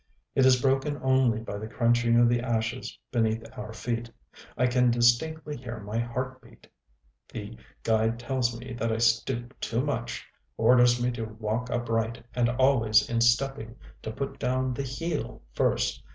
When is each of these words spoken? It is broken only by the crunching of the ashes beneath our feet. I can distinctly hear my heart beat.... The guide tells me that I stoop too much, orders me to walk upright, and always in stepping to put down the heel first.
It 0.33 0.47
is 0.47 0.59
broken 0.59 0.99
only 1.03 1.41
by 1.41 1.59
the 1.59 1.67
crunching 1.67 2.17
of 2.17 2.27
the 2.27 2.41
ashes 2.41 2.97
beneath 3.11 3.45
our 3.55 3.71
feet. 3.71 4.09
I 4.57 4.65
can 4.65 4.89
distinctly 4.89 5.55
hear 5.57 5.79
my 5.79 5.99
heart 5.99 6.41
beat.... 6.41 6.65
The 7.31 7.55
guide 7.83 8.17
tells 8.17 8.59
me 8.59 8.73
that 8.79 8.91
I 8.91 8.97
stoop 8.97 9.53
too 9.59 9.85
much, 9.85 10.25
orders 10.57 10.99
me 10.99 11.11
to 11.11 11.25
walk 11.25 11.69
upright, 11.69 12.25
and 12.33 12.49
always 12.49 13.07
in 13.11 13.21
stepping 13.21 13.75
to 14.01 14.09
put 14.11 14.39
down 14.39 14.73
the 14.73 14.81
heel 14.81 15.43
first. 15.53 16.01